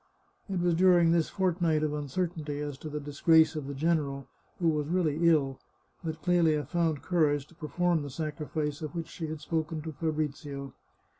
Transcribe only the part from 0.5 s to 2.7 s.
was during this fortnight of uncertainty